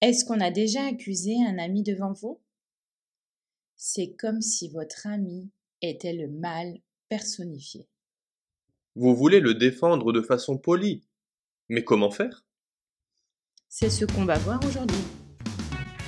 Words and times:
Est-ce 0.00 0.24
qu'on 0.24 0.38
a 0.38 0.52
déjà 0.52 0.86
accusé 0.86 1.34
un 1.44 1.58
ami 1.58 1.82
devant 1.82 2.12
vous? 2.12 2.40
C'est 3.74 4.14
comme 4.16 4.40
si 4.40 4.68
votre 4.68 5.08
ami 5.08 5.50
était 5.82 6.12
le 6.12 6.28
mal 6.28 6.78
personnifié. 7.08 7.88
Vous 8.94 9.16
voulez 9.16 9.40
le 9.40 9.54
défendre 9.54 10.12
de 10.12 10.22
façon 10.22 10.56
polie. 10.56 11.02
Mais 11.68 11.82
comment 11.82 12.12
faire? 12.12 12.44
C'est 13.68 13.90
ce 13.90 14.04
qu'on 14.04 14.24
va 14.24 14.38
voir 14.38 14.60
aujourd'hui. 14.64 15.02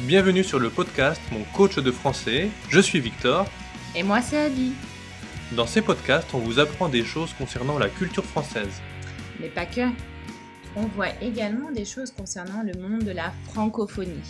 Bienvenue 0.07 0.45
sur 0.45 0.61
le 0.61 0.71
podcast 0.71 1.21
Mon 1.33 1.43
coach 1.57 1.77
de 1.81 1.91
français. 1.91 2.49
Je 2.69 2.79
suis 2.79 3.01
Victor. 3.01 3.45
Et 3.97 4.05
moi, 4.05 4.23
c'est 4.23 4.39
Adi. 4.39 4.71
Dans 5.57 5.67
ces 5.67 5.83
podcasts, 5.83 6.33
on 6.33 6.39
vous 6.39 6.61
apprend 6.61 6.89
des 6.89 7.03
choses 7.03 7.33
concernant 7.33 7.77
la 7.77 7.89
culture 7.89 8.25
française. 8.25 8.81
Mais 9.41 9.49
pas 9.49 9.67
que. 9.67 9.89
On 10.77 10.87
voit 10.87 11.11
également 11.21 11.73
des 11.73 11.85
choses 11.85 12.13
concernant 12.13 12.63
le 12.63 12.81
monde 12.81 13.03
de 13.03 13.11
la 13.11 13.33
francophonie. 13.47 14.23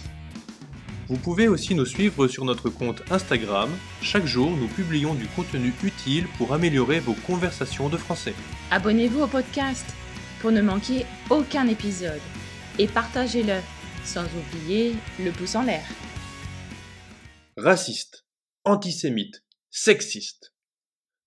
Vous 1.08 1.18
pouvez 1.18 1.48
aussi 1.48 1.74
nous 1.74 1.84
suivre 1.84 2.28
sur 2.28 2.44
notre 2.46 2.70
compte 2.70 3.02
Instagram. 3.10 3.68
Chaque 4.00 4.24
jour, 4.24 4.50
nous 4.50 4.68
publions 4.68 5.14
du 5.14 5.26
contenu 5.26 5.74
utile 5.82 6.26
pour 6.38 6.54
améliorer 6.54 7.00
vos 7.00 7.14
conversations 7.26 7.90
de 7.90 7.98
français. 7.98 8.32
Abonnez-vous 8.70 9.22
au 9.22 9.26
podcast 9.26 9.84
pour 10.40 10.50
ne 10.50 10.62
manquer 10.62 11.04
aucun 11.28 11.66
épisode 11.66 12.20
et 12.78 12.86
partagez-le, 12.86 13.58
sans 14.04 14.24
oublier 14.24 14.94
le 15.18 15.32
pouce 15.32 15.56
en 15.56 15.62
l'air. 15.62 15.84
Raciste, 17.58 18.24
antisémite, 18.64 19.44
sexiste. 19.68 20.54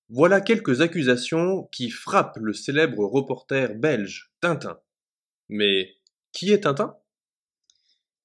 Voilà 0.09 0.41
quelques 0.41 0.81
accusations 0.81 1.69
qui 1.71 1.91
frappent 1.91 2.39
le 2.41 2.53
célèbre 2.53 3.03
reporter 3.05 3.75
belge 3.75 4.31
Tintin. 4.41 4.79
Mais 5.49 5.95
qui 6.31 6.51
est 6.51 6.61
Tintin? 6.61 6.97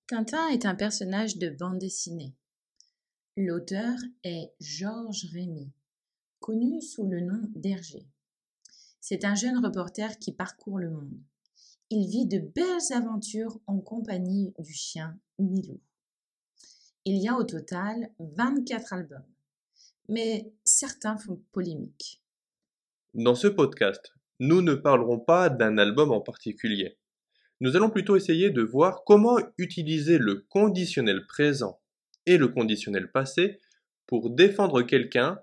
Tintin 0.07 0.49
est 0.49 0.65
un 0.65 0.75
personnage 0.75 1.37
de 1.37 1.51
bande 1.51 1.79
dessinée. 1.79 2.35
L'auteur 3.37 3.95
est 4.25 4.53
Georges 4.61 5.27
Rémy, 5.33 5.71
connu 6.41 6.81
sous 6.81 7.07
le 7.07 7.21
nom 7.21 7.43
d'Hergé. 7.55 8.07
C'est 9.01 9.25
un 9.25 9.35
jeune 9.35 9.65
reporter 9.65 10.19
qui 10.19 10.33
parcourt 10.33 10.79
le 10.79 10.91
monde. 10.91 11.21
Il 11.91 12.09
vit 12.09 12.27
de 12.27 12.39
belles 12.39 12.93
aventures 12.95 13.61
en 13.67 13.81
compagnie 13.81 14.53
du 14.59 14.73
chien 14.73 15.19
Milou. 15.39 15.81
Il 17.05 17.17
y 17.23 17.29
a 17.29 17.37
au 17.37 17.45
total 17.45 18.11
24 18.19 18.93
albums, 18.93 19.27
mais 20.09 20.53
certains 20.65 21.17
font 21.17 21.41
polémique. 21.53 22.23
Dans 23.15 23.35
ce 23.35 23.47
podcast, 23.47 24.13
nous 24.41 24.63
ne 24.63 24.75
parlerons 24.75 25.19
pas 25.19 25.49
d'un 25.49 25.79
album 25.79 26.13
en 26.13 26.21
particulier. 26.21 26.99
Nous 27.61 27.77
allons 27.77 27.91
plutôt 27.91 28.17
essayer 28.17 28.51
de 28.51 28.63
voir 28.63 29.03
comment 29.05 29.39
utiliser 29.57 30.19
le 30.19 30.47
conditionnel 30.49 31.27
présent 31.27 31.81
et 32.27 32.39
le 32.39 32.49
conditionnel 32.49 33.11
passé 33.11 33.61
pour 34.07 34.31
défendre 34.31 34.83
quelqu'un 34.83 35.41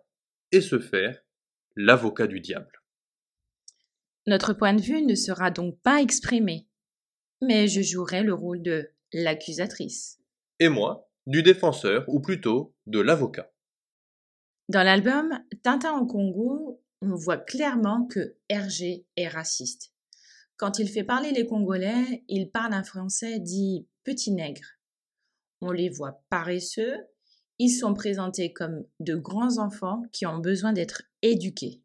et 0.51 0.61
se 0.61 0.79
faire 0.79 1.21
l'avocat 1.75 2.27
du 2.27 2.39
diable. 2.39 2.81
Notre 4.27 4.53
point 4.53 4.73
de 4.73 4.81
vue 4.81 5.01
ne 5.01 5.15
sera 5.15 5.51
donc 5.51 5.79
pas 5.81 6.01
exprimé, 6.01 6.67
mais 7.41 7.67
je 7.67 7.81
jouerai 7.81 8.23
le 8.23 8.33
rôle 8.33 8.61
de 8.61 8.89
l'accusatrice. 9.13 10.19
Et 10.59 10.69
moi, 10.69 11.09
du 11.27 11.43
défenseur, 11.43 12.05
ou 12.07 12.19
plutôt 12.21 12.73
de 12.85 12.99
l'avocat. 12.99 13.51
Dans 14.69 14.83
l'album 14.83 15.39
Tintin 15.63 15.99
au 15.99 16.05
Congo, 16.05 16.81
on 17.01 17.15
voit 17.15 17.37
clairement 17.37 18.07
que 18.07 18.35
Hergé 18.49 19.05
est 19.15 19.27
raciste. 19.27 19.94
Quand 20.57 20.79
il 20.79 20.87
fait 20.87 21.03
parler 21.03 21.31
les 21.31 21.45
Congolais, 21.45 22.23
il 22.29 22.49
parle 22.49 22.73
un 22.73 22.83
français 22.83 23.39
dit 23.39 23.87
petit 24.03 24.31
nègre. 24.31 24.65
On 25.61 25.71
les 25.71 25.89
voit 25.89 26.23
paresseux, 26.29 26.95
ils 27.59 27.71
sont 27.71 27.93
présentés 27.93 28.53
comme 28.53 28.85
de 28.99 29.15
grands 29.15 29.57
enfants 29.57 30.03
qui 30.11 30.25
ont 30.25 30.39
besoin 30.39 30.71
d'être 30.71 31.03
éduqués. 31.21 31.81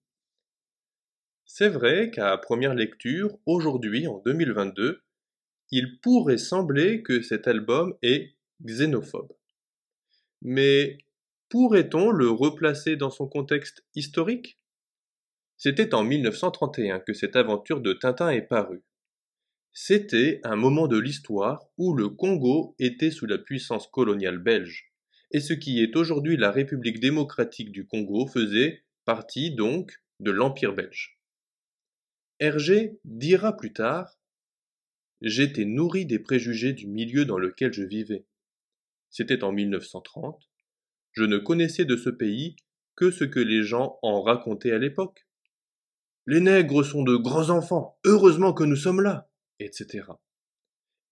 C'est 1.45 1.69
vrai 1.69 2.11
qu'à 2.13 2.37
première 2.39 2.75
lecture, 2.75 3.37
aujourd'hui 3.45 4.07
en 4.07 4.19
2022, 4.25 5.03
il 5.73 6.01
pourrait 6.01 6.39
sembler 6.39 7.03
que 7.03 7.23
cet 7.23 7.49
album 7.49 7.97
est 8.03 8.37
xénophobe. 8.65 9.33
Mais 10.43 10.99
pourrait-on 11.49 12.11
le 12.11 12.31
replacer 12.31 12.97
dans 12.97 13.11
son 13.11 13.27
contexte 13.27 13.85
historique? 13.97 14.60
C'était 15.63 15.93
en 15.93 16.05
1931 16.05 17.01
que 17.01 17.13
cette 17.13 17.37
aventure 17.37 17.83
de 17.83 17.93
Tintin 17.93 18.31
est 18.31 18.49
parue. 18.49 18.83
C'était 19.75 20.41
un 20.43 20.57
moment 20.57 20.89
de 20.89 20.99
l'histoire 20.99 21.67
où 21.77 21.93
le 21.93 22.09
Congo 22.09 22.75
était 22.79 23.11
sous 23.11 23.27
la 23.27 23.37
puissance 23.37 23.87
coloniale 23.87 24.39
belge, 24.39 24.91
et 25.33 25.41
ce 25.41 25.53
qui 25.53 25.83
est 25.83 25.95
aujourd'hui 25.97 26.39
la 26.39 26.51
République 26.51 26.99
démocratique 26.99 27.73
du 27.73 27.87
Congo 27.87 28.27
faisait 28.27 28.85
partie 29.05 29.55
donc 29.55 29.93
de 30.19 30.31
l'Empire 30.31 30.73
belge. 30.73 31.21
Hergé 32.39 32.99
dira 33.05 33.55
plus 33.55 33.75
tard 33.75 34.19
J'étais 35.21 35.67
nourri 35.67 36.07
des 36.07 36.21
préjugés 36.21 36.73
du 36.73 36.87
milieu 36.87 37.27
dans 37.27 37.39
lequel 37.39 37.75
je 37.75 37.83
vivais. 37.83 38.25
C'était 39.11 39.45
en 39.45 39.53
1930. 39.53 40.43
Je 41.13 41.25
ne 41.25 41.37
connaissais 41.37 41.85
de 41.85 41.99
ce 41.99 42.09
pays 42.09 42.57
que 42.97 43.11
ce 43.11 43.25
que 43.25 43.41
les 43.41 43.63
gens 43.63 43.99
en 44.01 44.23
racontaient 44.23 44.73
à 44.73 44.79
l'époque. 44.79 45.27
Les 46.27 46.41
nègres 46.41 46.85
sont 46.85 47.03
de 47.03 47.17
grands 47.17 47.51
enfants, 47.51 47.99
heureusement 48.05 48.53
que 48.53 48.65
nous 48.65 48.77
sommes 48.77 49.01
là, 49.01 49.31
etc. 49.59 50.05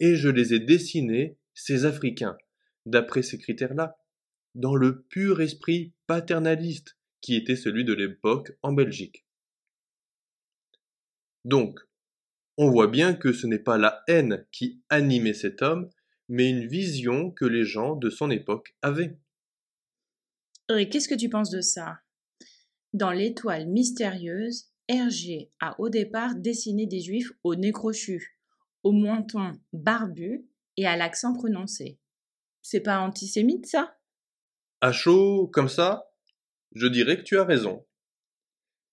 Et 0.00 0.14
je 0.16 0.28
les 0.28 0.54
ai 0.54 0.60
dessinés, 0.60 1.38
ces 1.54 1.84
Africains, 1.84 2.36
d'après 2.86 3.22
ces 3.22 3.38
critères-là, 3.38 3.98
dans 4.54 4.74
le 4.74 5.02
pur 5.02 5.40
esprit 5.40 5.92
paternaliste 6.06 6.98
qui 7.20 7.36
était 7.36 7.56
celui 7.56 7.84
de 7.84 7.94
l'époque 7.94 8.52
en 8.62 8.72
Belgique. 8.72 9.26
Donc, 11.44 11.80
on 12.56 12.70
voit 12.70 12.88
bien 12.88 13.14
que 13.14 13.32
ce 13.32 13.46
n'est 13.46 13.58
pas 13.58 13.78
la 13.78 14.02
haine 14.08 14.46
qui 14.52 14.82
animait 14.88 15.34
cet 15.34 15.62
homme, 15.62 15.88
mais 16.28 16.50
une 16.50 16.66
vision 16.66 17.30
que 17.30 17.44
les 17.44 17.64
gens 17.64 17.96
de 17.96 18.10
son 18.10 18.30
époque 18.30 18.76
avaient. 18.82 19.18
Et 20.76 20.88
qu'est-ce 20.88 21.08
que 21.08 21.14
tu 21.14 21.28
penses 21.28 21.50
de 21.50 21.60
ça? 21.60 22.00
Dans 22.92 23.12
l'étoile 23.12 23.66
mystérieuse, 23.68 24.70
Hergé 24.88 25.52
a 25.60 25.78
au 25.80 25.90
départ 25.90 26.34
dessiné 26.34 26.86
des 26.86 27.00
juifs 27.00 27.32
au 27.44 27.54
nez 27.54 27.72
crochu, 27.72 28.38
au 28.82 28.92
menton 28.92 29.52
barbu 29.72 30.46
et 30.76 30.86
à 30.86 30.96
l'accent 30.96 31.34
prononcé. 31.34 31.98
C'est 32.62 32.80
pas 32.80 33.00
antisémite 33.00 33.66
ça? 33.66 33.98
À 34.80 34.92
chaud, 34.92 35.48
comme 35.52 35.68
ça 35.68 36.10
Je 36.72 36.86
dirais 36.86 37.18
que 37.18 37.22
tu 37.22 37.38
as 37.38 37.44
raison. 37.44 37.86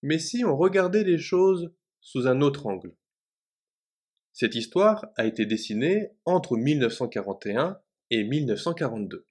Mais 0.01 0.19
si 0.19 0.45
on 0.45 0.55
regardait 0.55 1.03
les 1.03 1.17
choses 1.17 1.73
sous 2.01 2.27
un 2.27 2.41
autre 2.41 2.67
angle? 2.67 2.95
Cette 4.33 4.55
histoire 4.55 5.05
a 5.15 5.25
été 5.25 5.45
dessinée 5.45 6.09
entre 6.25 6.57
1941 6.57 7.79
et 8.09 8.23
1942. 8.23 9.25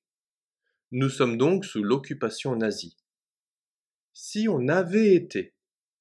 Nous 0.92 1.08
sommes 1.08 1.36
donc 1.36 1.64
sous 1.64 1.82
l'occupation 1.82 2.56
nazie. 2.56 2.96
Si 4.12 4.48
on 4.48 4.68
avait 4.68 5.14
été, 5.14 5.53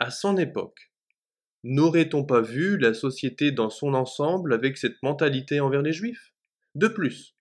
à 0.03 0.11
son 0.11 0.35
époque, 0.35 0.91
n'aurait-on 1.63 2.25
pas 2.25 2.41
vu 2.41 2.77
la 2.77 2.93
société 2.93 3.53
dans 3.53 3.69
son 3.69 3.93
ensemble 3.93 4.53
avec 4.53 4.77
cette 4.77 5.01
mentalité 5.01 5.61
envers 5.61 5.81
les 5.81 5.93
juifs? 5.93 6.33
De 6.75 6.89
plus, 6.89 7.37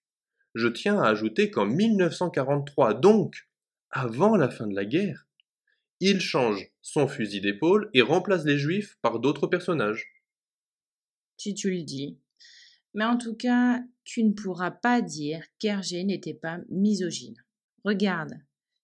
je 0.54 0.68
tiens 0.68 1.00
à 1.00 1.08
ajouter 1.08 1.50
qu'en 1.50 1.66
1943, 1.66 2.94
donc 2.94 3.48
avant 3.90 4.36
la 4.36 4.48
fin 4.48 4.68
de 4.68 4.76
la 4.76 4.84
guerre, 4.84 5.26
il 5.98 6.20
change 6.20 6.70
son 6.82 7.08
fusil 7.08 7.40
d'épaule 7.40 7.90
et 7.94 8.02
remplace 8.02 8.44
les 8.44 8.58
juifs 8.58 8.96
par 9.02 9.18
d'autres 9.18 9.48
personnages. 9.48 10.12
Si 11.38 11.54
tu 11.54 11.68
le 11.68 11.82
dis. 11.82 12.20
Mais 12.94 13.04
en 13.04 13.18
tout 13.18 13.34
cas, 13.34 13.82
tu 14.04 14.22
ne 14.22 14.34
pourras 14.34 14.70
pas 14.70 15.02
dire 15.02 15.44
qu'Hergé 15.58 16.04
n'était 16.04 16.34
pas 16.34 16.60
misogyne. 16.68 17.42
Regarde, 17.84 18.34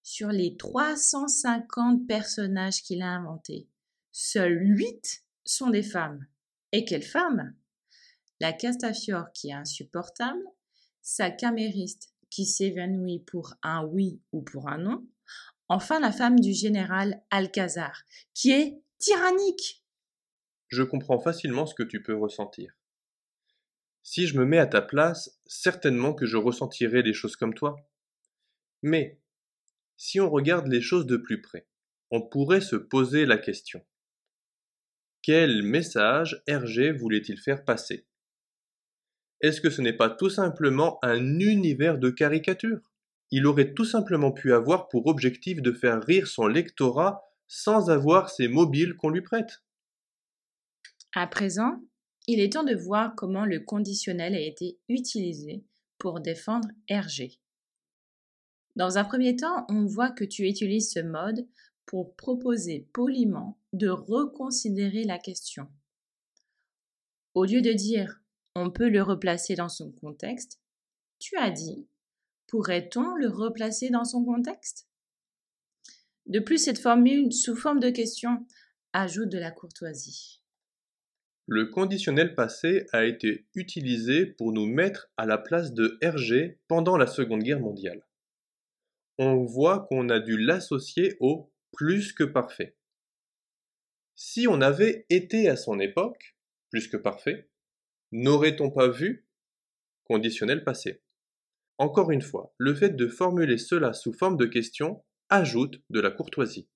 sur 0.09 0.29
les 0.29 0.57
350 0.57 2.07
personnages 2.07 2.83
qu'il 2.83 3.03
a 3.03 3.11
inventés, 3.11 3.69
seuls 4.11 4.59
8 4.59 5.23
sont 5.45 5.69
des 5.69 5.83
femmes. 5.83 6.27
Et 6.73 6.87
quelles 6.87 7.03
femmes 7.03 7.55
La 8.41 8.55
Castafiore 8.55 9.31
qui 9.35 9.51
est 9.51 9.53
insupportable, 9.53 10.43
sa 11.03 11.31
camériste 11.31 12.15
qui 12.31 12.47
s'évanouit 12.47 13.19
pour 13.19 13.53
un 13.63 13.85
oui 13.85 14.23
ou 14.33 14.41
pour 14.41 14.71
un 14.71 14.79
non, 14.79 15.07
Enfin 15.69 16.01
la 16.01 16.11
femme 16.11 16.41
du 16.41 16.55
général 16.55 17.23
Alcazar, 17.31 18.05
qui 18.33 18.53
est 18.53 18.81
tyrannique. 18.97 19.85
Je 20.69 20.83
comprends 20.83 21.19
facilement 21.19 21.67
ce 21.67 21.75
que 21.75 21.83
tu 21.83 22.03
peux 22.03 22.17
ressentir. 22.17 22.75
Si 24.03 24.27
je 24.27 24.39
me 24.39 24.47
mets 24.47 24.57
à 24.57 24.67
ta 24.67 24.81
place, 24.81 25.39
certainement 25.45 26.15
que 26.15 26.25
je 26.25 26.39
ressentirai 26.39 27.03
les 27.03 27.13
choses 27.13 27.37
comme 27.37 27.53
toi. 27.53 27.77
Mais, 28.81 29.21
si 29.99 30.21
on 30.21 30.31
regarde 30.31 30.69
les 30.69 30.81
choses 30.81 31.07
de 31.07 31.17
plus 31.19 31.43
près, 31.43 31.67
on 32.11 32.23
pourrait 32.23 32.63
se 32.63 32.77
poser 32.77 33.27
la 33.27 33.37
question. 33.37 33.85
Quel 35.23 35.63
message 35.63 36.43
Hergé 36.47 36.93
voulait-il 36.93 37.39
faire 37.39 37.65
passer? 37.65 38.07
Est-ce 39.41 39.61
que 39.61 39.71
ce 39.71 39.83
n'est 39.83 39.97
pas 39.97 40.09
tout 40.09 40.31
simplement 40.31 40.99
un 41.03 41.41
univers 41.41 41.99
de 41.99 42.11
caricature? 42.11 42.81
Il 43.31 43.47
aurait 43.47 43.75
tout 43.75 43.85
simplement 43.85 44.33
pu 44.33 44.55
avoir 44.55 44.89
pour 44.89 45.07
objectif 45.07 45.61
de 45.61 45.73
faire 45.73 46.03
rire 46.03 46.29
son 46.29 46.47
lectorat 46.47 47.23
sans 47.47 47.91
avoir 47.91 48.31
ces 48.31 48.49
mobiles 48.49 48.95
qu'on 48.95 49.11
lui 49.11 49.21
prête. 49.21 49.63
À 51.15 51.27
présent, 51.27 51.83
il 52.27 52.41
est 52.41 52.53
temps 52.53 52.65
de 52.65 52.75
voir 52.75 53.15
comment 53.17 53.45
le 53.45 53.61
conditionnel 53.61 54.35
a 54.35 54.41
été 54.41 54.79
utilisé 54.89 55.65
pour 55.99 56.21
défendre 56.21 56.69
RG. 56.91 57.41
Dans 58.79 58.97
un 58.97 59.03
premier 59.03 59.35
temps, 59.35 59.67
on 59.69 59.87
voit 59.87 60.13
que 60.13 60.23
tu 60.23 60.47
utilises 60.47 60.93
ce 60.93 61.01
mode 61.01 61.49
pour 61.85 62.15
proposer 62.15 62.89
poliment 62.93 63.59
de 63.73 63.89
reconsidérer 63.89 65.03
la 65.03 65.19
question. 65.19 65.67
Au 67.35 67.45
lieu 67.45 67.61
de 67.61 67.73
dire 67.73 68.21
on 68.55 68.71
peut 68.71 68.89
le 68.89 69.03
replacer 69.03 69.57
dans 69.57 69.69
son 69.69 69.91
contexte, 69.91 70.61
tu 71.19 71.37
as 71.37 71.51
dit 71.51 71.89
pourrait-on 72.47 73.17
le 73.17 73.29
replacer 73.29 73.91
dans 73.91 74.05
son 74.05 74.25
contexte? 74.25 74.87
De 76.27 76.39
plus, 76.39 76.59
cette 76.59 76.79
formule 76.79 77.33
sous 77.33 77.57
forme 77.57 77.81
de 77.81 77.91
question 77.91 78.47
ajoute 78.93 79.29
de 79.29 79.39
la 79.39 79.51
courtoisie. 79.51 80.41
Le 81.49 81.67
conditionnel 81.67 82.37
passé 82.37 82.87
a 82.93 83.05
été 83.05 83.49
utilisé 83.57 84.25
pour 84.25 84.53
nous 84.53 84.67
mettre 84.67 85.11
à 85.17 85.27
la 85.27 85.37
place 85.37 85.73
de 85.73 85.99
RG 86.01 86.61
pendant 86.69 86.97
la 86.97 87.09
Seconde 87.09 87.43
Guerre 87.43 87.61
mondiale. 87.61 88.08
On 89.19 89.45
voit 89.45 89.87
qu'on 89.89 90.09
a 90.11 90.21
dû 90.21 90.39
l'associer 90.39 91.17
au 91.19 91.53
plus 91.73 92.13
que 92.13 92.25
parfait. 92.25 92.77
Si 94.15 94.47
on 94.49 94.61
avait 94.61 95.07
été 95.11 95.49
à 95.49 95.57
son 95.57 95.81
époque, 95.81 96.37
plus 96.71 96.89
que 96.89 96.97
parfait, 96.97 97.51
n'aurait-on 98.13 98.71
pas 98.71 98.89
vu 98.89 99.27
conditionnel 100.05 100.65
passé? 100.65 101.03
Encore 101.79 102.11
une 102.11 102.23
fois, 102.23 102.55
le 102.59 102.75
fait 102.75 102.91
de 102.91 103.09
formuler 103.09 103.59
cela 103.59 103.93
sous 103.93 104.13
forme 104.13 104.37
de 104.37 104.47
question 104.47 105.05
ajoute 105.29 105.83
de 105.91 106.01
la 106.01 106.11
courtoisie. 106.11 106.69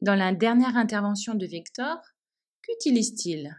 Dans 0.00 0.14
la 0.14 0.32
dernière 0.32 0.76
intervention 0.76 1.34
de 1.34 1.46
Victor, 1.46 1.98
qu'utilise-t-il? 2.62 3.54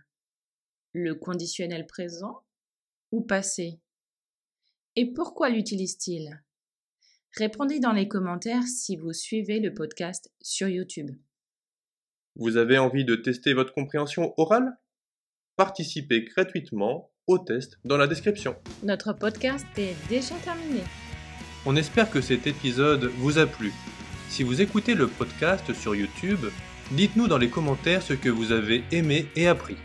Le 0.93 1.15
conditionnel 1.15 1.85
présent 1.87 2.43
ou 3.11 3.21
passé? 3.21 3.79
Et 4.95 5.13
pourquoi 5.13 5.49
l'utilise-t-il? 5.49 6.41
Répondez 7.37 7.79
dans 7.79 7.93
les 7.93 8.09
commentaires 8.09 8.63
si 8.63 8.97
vous 8.97 9.13
suivez 9.13 9.61
le 9.61 9.73
podcast 9.73 10.29
sur 10.41 10.67
YouTube. 10.67 11.11
Vous 12.35 12.57
avez 12.57 12.77
envie 12.77 13.05
de 13.05 13.15
tester 13.15 13.53
votre 13.53 13.73
compréhension 13.73 14.33
orale? 14.35 14.77
Participez 15.55 16.25
gratuitement 16.25 17.09
au 17.27 17.39
test 17.39 17.77
dans 17.85 17.95
la 17.95 18.07
description. 18.07 18.57
Notre 18.83 19.13
podcast 19.13 19.65
est 19.77 19.95
déjà 20.09 20.35
terminé. 20.43 20.81
On 21.65 21.77
espère 21.77 22.09
que 22.11 22.19
cet 22.19 22.47
épisode 22.47 23.05
vous 23.05 23.37
a 23.37 23.47
plu. 23.47 23.71
Si 24.27 24.43
vous 24.43 24.59
écoutez 24.59 24.93
le 24.93 25.07
podcast 25.07 25.73
sur 25.73 25.95
YouTube, 25.95 26.45
dites-nous 26.91 27.29
dans 27.29 27.37
les 27.37 27.49
commentaires 27.49 28.01
ce 28.01 28.13
que 28.13 28.29
vous 28.29 28.51
avez 28.51 28.83
aimé 28.91 29.27
et 29.37 29.47
appris. 29.47 29.77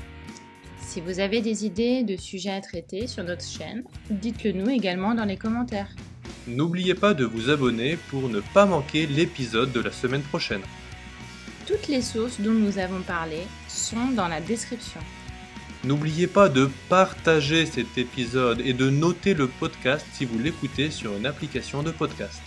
Si 0.80 1.00
vous 1.00 1.20
avez 1.20 1.42
des 1.42 1.64
idées 1.64 2.02
de 2.02 2.16
sujets 2.16 2.50
à 2.50 2.60
traiter 2.60 3.06
sur 3.06 3.22
notre 3.22 3.44
chaîne, 3.44 3.84
dites-le 4.10 4.50
nous 4.50 4.68
également 4.68 5.14
dans 5.14 5.24
les 5.24 5.36
commentaires. 5.36 5.94
N'oubliez 6.48 6.94
pas 6.94 7.12
de 7.12 7.24
vous 7.24 7.50
abonner 7.50 7.96
pour 8.08 8.28
ne 8.28 8.38
pas 8.38 8.66
manquer 8.66 9.06
l'épisode 9.06 9.72
de 9.72 9.80
la 9.80 9.90
semaine 9.90 10.22
prochaine. 10.22 10.62
Toutes 11.66 11.88
les 11.88 12.02
sources 12.02 12.40
dont 12.40 12.52
nous 12.52 12.78
avons 12.78 13.00
parlé 13.00 13.38
sont 13.66 14.10
dans 14.14 14.28
la 14.28 14.40
description. 14.40 15.00
N'oubliez 15.82 16.28
pas 16.28 16.48
de 16.48 16.70
partager 16.88 17.66
cet 17.66 17.98
épisode 17.98 18.60
et 18.60 18.74
de 18.74 18.90
noter 18.90 19.34
le 19.34 19.48
podcast 19.48 20.06
si 20.12 20.24
vous 20.24 20.38
l'écoutez 20.38 20.90
sur 20.90 21.16
une 21.16 21.26
application 21.26 21.82
de 21.82 21.90
podcast. 21.90 22.40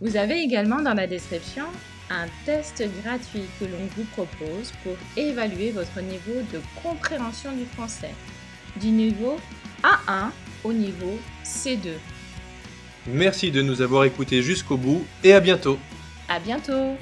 Vous 0.00 0.16
avez 0.16 0.40
également 0.40 0.82
dans 0.82 0.94
la 0.94 1.06
description 1.06 1.66
un 2.10 2.26
test 2.44 2.82
gratuit 3.04 3.44
que 3.60 3.64
l'on 3.64 3.86
vous 3.96 4.04
propose 4.12 4.72
pour 4.82 4.96
évaluer 5.16 5.70
votre 5.70 6.00
niveau 6.00 6.40
de 6.52 6.60
compréhension 6.82 7.52
du 7.52 7.64
français, 7.64 8.14
du 8.80 8.88
niveau 8.88 9.36
A1 9.84 10.30
au 10.64 10.72
niveau 10.72 11.16
C2. 11.44 11.92
Merci 13.08 13.50
de 13.50 13.62
nous 13.62 13.82
avoir 13.82 14.04
écoutés 14.04 14.42
jusqu'au 14.42 14.76
bout 14.76 15.06
et 15.22 15.32
à 15.32 15.40
bientôt. 15.40 15.78
À 16.28 16.40
bientôt. 16.40 16.96